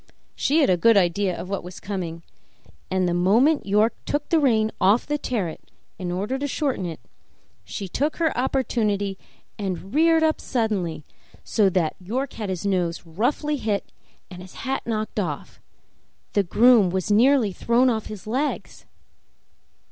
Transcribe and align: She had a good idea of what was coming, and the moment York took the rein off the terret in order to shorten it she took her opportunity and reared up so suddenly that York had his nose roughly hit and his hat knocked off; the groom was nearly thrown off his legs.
She 0.33 0.61
had 0.61 0.69
a 0.71 0.77
good 0.77 0.97
idea 0.97 1.39
of 1.39 1.47
what 1.47 1.63
was 1.63 1.79
coming, 1.79 2.23
and 2.89 3.07
the 3.07 3.13
moment 3.13 3.67
York 3.67 3.93
took 4.07 4.29
the 4.29 4.39
rein 4.39 4.71
off 4.81 5.05
the 5.05 5.19
terret 5.19 5.69
in 5.99 6.11
order 6.11 6.39
to 6.39 6.47
shorten 6.47 6.87
it 6.87 6.99
she 7.63 7.87
took 7.87 8.15
her 8.15 8.35
opportunity 8.35 9.19
and 9.59 9.93
reared 9.93 10.23
up 10.23 10.41
so 10.41 10.47
suddenly 10.53 11.03
that 11.55 11.95
York 11.99 12.33
had 12.33 12.49
his 12.49 12.65
nose 12.65 13.05
roughly 13.05 13.57
hit 13.57 13.91
and 14.31 14.41
his 14.41 14.55
hat 14.65 14.81
knocked 14.87 15.19
off; 15.19 15.59
the 16.33 16.41
groom 16.41 16.89
was 16.89 17.11
nearly 17.11 17.53
thrown 17.53 17.87
off 17.87 18.07
his 18.07 18.25
legs. 18.25 18.87